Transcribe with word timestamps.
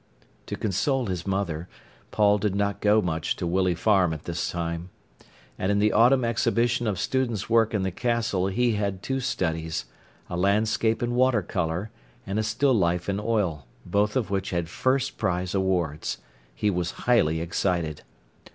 To 0.47 0.55
console 0.55 1.05
his 1.05 1.27
mother, 1.27 1.69
Paul 2.09 2.39
did 2.39 2.55
not 2.55 2.81
go 2.81 3.03
much 3.03 3.35
to 3.35 3.45
Willey 3.45 3.75
Farm 3.75 4.13
at 4.15 4.23
this 4.23 4.49
time. 4.49 4.89
And 5.59 5.71
in 5.71 5.77
the 5.77 5.91
autumn 5.93 6.25
exhibition 6.25 6.87
of 6.87 6.97
students' 6.97 7.51
work 7.51 7.75
in 7.75 7.83
the 7.83 7.91
Castle 7.91 8.47
he 8.47 8.71
had 8.71 9.03
two 9.03 9.19
studies, 9.19 9.85
a 10.27 10.35
landscape 10.35 11.03
in 11.03 11.13
water 11.13 11.43
colour 11.43 11.91
and 12.25 12.39
a 12.39 12.43
still 12.43 12.73
life 12.73 13.09
in 13.09 13.19
oil, 13.19 13.67
both 13.85 14.15
of 14.15 14.31
which 14.31 14.49
had 14.49 14.69
first 14.69 15.19
prize 15.19 15.53
awards. 15.53 16.17
He 16.55 16.71
was 16.71 17.05
highly 17.05 17.39
excited. 17.39 18.01